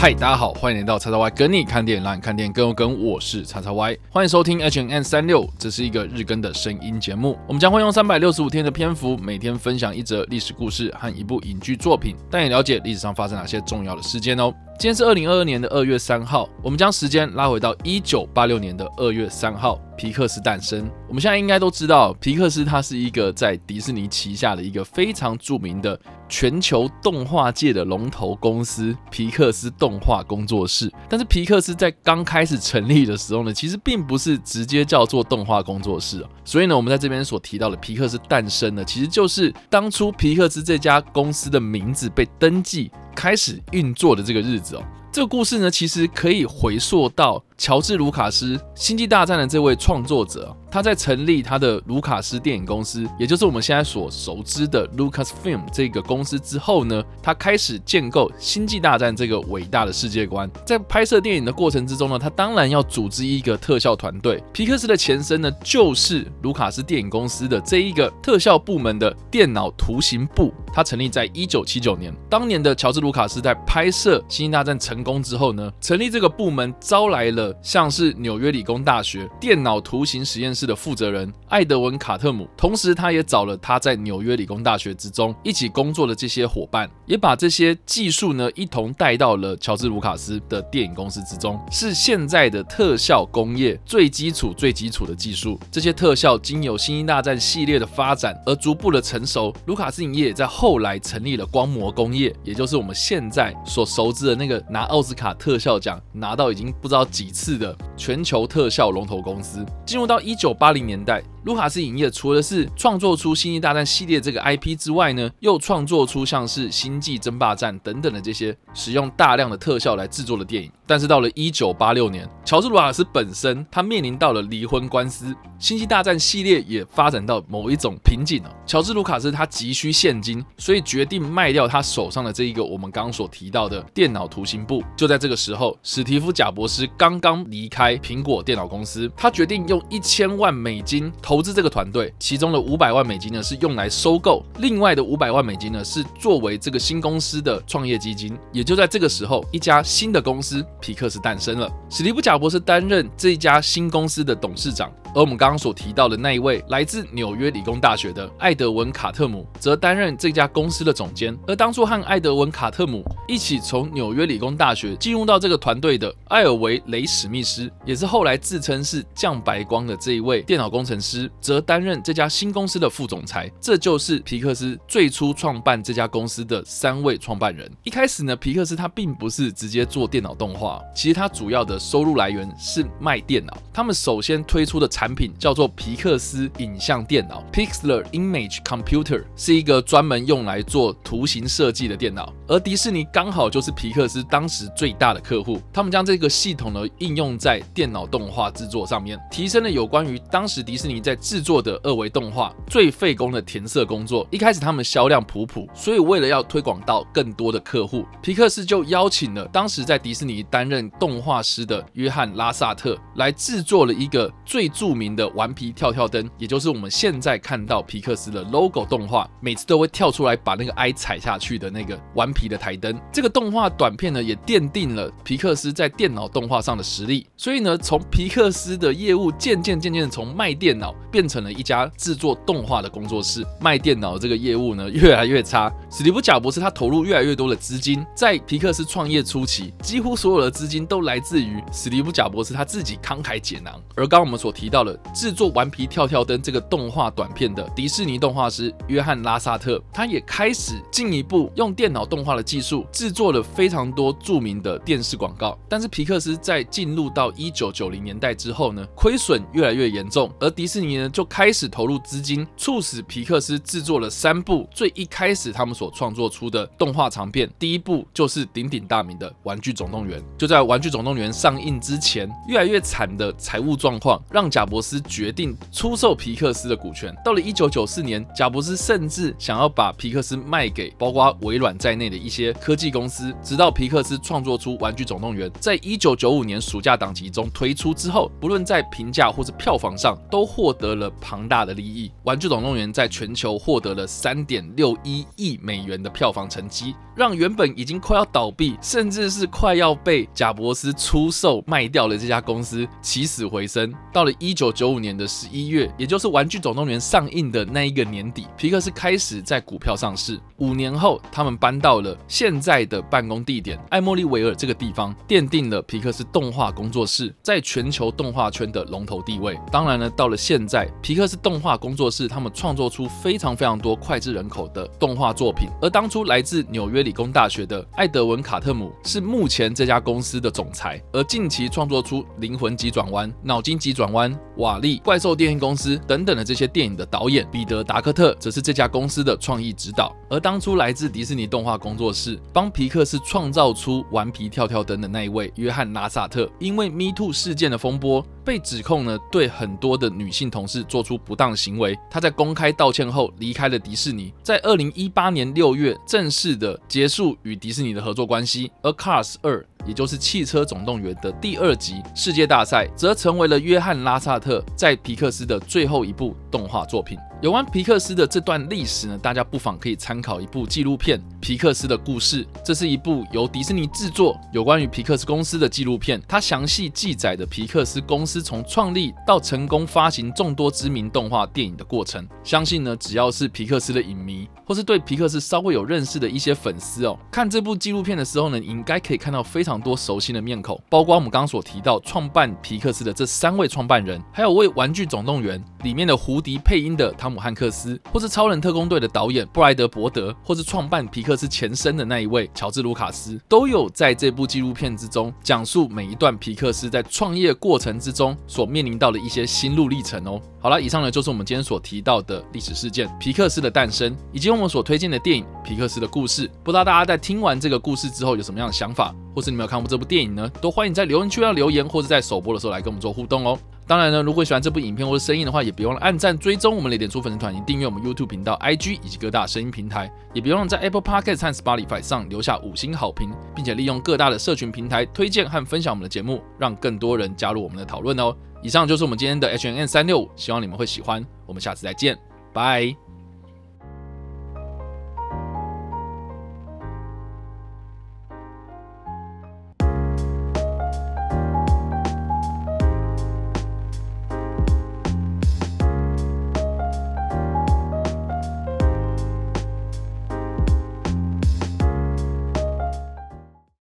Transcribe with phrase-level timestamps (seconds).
[0.00, 3.04] 嗨，大家好，欢迎来到叉叉 Y 跟你看电影，让你看电影更有梗。
[3.04, 7.38] 我是叉叉 Y，欢迎收听 H N N 三六，这是一个日更的声音节目。
[7.46, 14.52] 我们将会用三百六十五天的篇幅，每天分享一则历史故事和一部影剧作品，带你了解历史上发生哪些重要的事件哦。
[14.76, 20.90] 今天是二零二二年的二月三号，我们将时间拉回到一九八六年的二月三号，皮克斯诞生。
[21.08, 30.92] 我们现在应该都知道，皮克斯它是一个在迪士尼旗下的一个非常著名的全球动画界的龙头公司——皮克斯动画工作室。
[31.08, 36.26] 但是皮克斯在刚开始成立的时候呢，其实并不是直接叫做动画工作室。
[36.44, 42.90] 所以呢，我们在这边所提到的皮克斯诞生呢，其实就是当初皮克斯这家公司的名字被登记。
[43.14, 44.82] 开始运作的这个日子哦。
[45.18, 50.56] 这个故事呢，其实可以回溯到乔治·卢卡斯《星际大战》的这位创作者。
[50.70, 60.48] 他在成立他的卢卡斯电影公司，也就是我们现在所熟知的 Lucasfilm 这个公司之后呢，他开始建构《星际大战》这个伟大的世界观。
[60.64, 64.40] 在拍摄电影的过程之中呢，他当然要组织一个特效团队。
[64.52, 70.52] 皮克斯的前身呢，就是卢卡斯电影公司的这一个特效部门的电脑图形部。
[70.78, 72.14] 它成立在一九七九年。
[72.30, 95.58] 当年的乔治·卢卡斯在拍摄《星际大战》成功之后呢，成立这个部门，招来了像是纽约理工大学电脑图形实验室的负责人艾德文·卡特姆，同时他也找了他在纽约理工大学之中一起工作的这些伙伴，也把这些技术呢一同带到了乔治·卢卡斯的电影公司之中，是现在的特效工业最基础、最基础的技术。
[95.72, 99.52] 这些特效经由《星际大战》系列的发展而逐步的成熟。
[99.66, 109.64] 卢卡斯影业在后后来成立了光魔工业，也就是我们现在所熟知的那个拿奥斯卡特效奖拿到已经不知道几次的全球特效龙头公司。
[109.86, 111.22] 进入到一九八零年代。
[111.48, 120.70] 卢卡斯影业除了是创作出《星际大战》系列这个 IP 之外呢，又创作出像是《星际争霸战》等等的这些使用大量的特效来制作的电影。
[120.86, 128.54] 但是到了一九八六年，乔治·卢卡斯本身他面临到了离婚官司，《星际大战》系列也发展到某一种瓶颈了。
[128.66, 134.82] 乔治·卢卡斯他急需现金，所以决定卖掉他手上的这一个我们刚所提到的电脑图形部。
[134.94, 141.10] 就在这个时候，史蒂夫·贾博斯刚刚离开苹果电脑公司，他决定用一千万美金。
[141.22, 148.36] 投投资这个团队，其中的五百万美金呢是用来收购，另外的五百万美金呢是作为这个新公司的创业基金。
[148.52, 151.70] 也就在这个时候，一家新的公司皮克斯诞生了。
[151.88, 154.92] 史蒂夫·贾博士担任这一家新公司的董事长。
[155.14, 161.36] 而我们刚刚所提到的那一位来自纽约理工大学的艾德文·卡特姆，则担任这家公司的总监。
[161.46, 173.50] 而当初和艾德文·卡特姆一起从纽约理工大学进入到这个团队的艾尔维·雷史密斯，也是后来自称是降白光的这一位电脑工程师，则担任这家新公司的副总裁。
[173.60, 177.70] 这就是皮克斯最初创办这家公司的三位创办人。
[177.82, 183.56] 一开始呢，皮克斯他并不是直接做电脑动画，其实他主要的收入来源是卖电脑。
[183.72, 184.86] 他们首先推出的。
[184.98, 192.34] 产品叫做皮克斯影像电脑 （Pixar Image Computer），是一个专门用来做图形设计的电脑。
[192.48, 204.26] 而迪士尼刚好就是皮克斯当时最大的客户，他们将这个系统呢应用在电脑动画制作上面，提升了有关于当时迪士尼在制作的二维动画最费工的填色工作。
[204.32, 222.98] 一开始他们销量普普，所以为了要推广到更多的客户，皮克斯就邀请了当时在迪士尼担任动画师的约翰拉萨特来制作了一个最著著名的顽皮跳跳灯，也就是我们现在看到皮克斯的 logo 动画，每次都会跳出来把那个 I 踩下去的那个顽皮的台灯。
[223.12, 227.26] 这个动画短片呢，也奠定了皮克斯在电脑动画上的实力。
[227.36, 233.44] 所以呢，从皮克斯的业务渐渐渐渐从卖电脑变成了一家制作动画的工作室。
[233.60, 235.70] 卖电脑这个业务呢，越来越差。
[235.90, 243.78] 史蒂夫·贾博士他投入越来越多的资金，在皮克斯创业初期，几乎所有的资金都来自于史蒂夫·贾博士他自己慷慨解囊。
[243.94, 244.78] 而刚我们所提到。
[244.84, 255.58] 的制作《顽皮跳跳灯》这个动画短片的迪士尼动画师约翰拉萨特，他也开始进一步用电脑动画的技术制作了非常多著名的电视广告。
[255.68, 267.48] 但是皮克斯在进入到一九九零年代之后呢，亏损越来越严重，而迪士尼呢就开始投入资金，促使皮克斯制作了三部最一开始他们所创作出的动画长片。
[267.58, 270.20] 第一部就是鼎鼎大名的《玩具总动员》。
[270.36, 277.14] 就在《玩具总动员》上映之前，越来越惨的财务状况让贾伯斯决定出售皮克斯的股权。
[277.24, 283.32] 到了一九九四年，贾伯斯甚至想要把皮克斯卖给包括微软在内的一些科技公司。
[283.42, 292.08] 直到皮克斯创作出《玩具总动员》，在一九九五年暑假档期中推出之后，不论在评价或是票房上，都获得了庞大的利益。
[292.24, 303.92] 《玩具总动员》在全球获得了三点六一亿美元的票房成绩，让原本已经快要倒闭，甚至是快要被贾伯斯出售卖掉的这家公司起死回生。
[304.10, 310.40] 到了一九九五年的十一月，也就是《玩具总动员》上映的那一个年底，皮克斯开始在股票上市。
[310.56, 319.58] 五年后，他们搬到了现在的办公地点艾莫利维尔这个地方，奠定了皮克斯动画工作室在全球动画圈的龙头地位。
[319.70, 325.57] 当然呢，到了现在，皮克斯动画工作室他们创作出非常非常多脍炙人口的动画作品。
[325.80, 340.14] 而当初来自纽约理工大学的艾德文卡特姆是目前这家公司的总裁，而近期创作出《灵魂急转弯》《脑筋急转弯》《瓦力怪兽电影公司》等等的这些电影的导演彼得达克特，则是这家公司的创意指导。
[340.28, 351.98] 而当初来自迪士尼动画工作室帮皮克斯创造出《顽皮跳跳灯》的那一位约翰拉萨特，因为 Me Too 事件的风波，被指控呢对很多的女性同事做出不当行为。
[352.10, 358.70] 他在公开道歉后离开了迪士尼，在二零一八年六月正式的结束与迪士尼的合作关系。
[358.82, 359.64] 而 Cars 二。
[359.86, 367.16] 也就是《汽车总动员》的第二集世界大赛，则成为了约翰拉萨特在皮克斯的最后一部动画作品。
[367.40, 372.44] 有关皮克斯的这段历史呢，大家不妨可以参考一部纪录片《皮克斯的故事》。
[372.64, 382.26] 这是一部由迪士尼制作有关于皮克斯公司的纪录片，它详细记载的皮克斯公司从创立到成功发行众多知名动画电影的过程。
[382.42, 397.14] 相信呢，只要是皮克斯的影迷，或是对皮克斯稍微有认识的一些粉丝哦，看这部纪录片的时候呢，应该可以看到非常多熟悉的面孔，包括我们刚刚所提到创办皮克斯的这三位创办人，还有为《玩具总动员》里面的胡迪配音的。
[397.28, 410.40] 汤姆汉克斯，或是《超人特工队》的导演布莱德伯德，或是创办皮克斯前身的那一位乔治卢卡斯，都有在这部纪录片之中讲述每一段皮克斯在创业过程之中所面临到的一些心路历程哦。
[410.58, 416.48] 好了，以上呢就是我们今天所提到的历史事件——皮克斯的诞生，以及我们所推荐的电影《皮克斯的故事》。
[416.64, 420.50] 不知道大家在听完这个故事之后有什么样的想法，或是你们有看过这部电影呢？
[420.62, 423.58] 都欢迎在留言区要留言，或者在首播的时候来跟我们做互动哦。
[423.88, 430.12] 当然呢，如果喜欢这部影片或者声音的话，也别忘了按赞、追踪我们的点出粉丝团，以及订阅我们 YouTube 频道、IG 以及各大声音平台。
[430.34, 438.36] 也别忘了在 Apple Podcast 和 Spotify 上留下五星好评，并且利用各大的社群平台推荐和分享我们的节目，让更多人加入我们的讨论哦。
[438.62, 441.24] 以上就是我们今天的 H N N 三六五，希望你们会喜欢。
[441.46, 442.18] 我们下次再见，
[442.52, 443.07] 拜。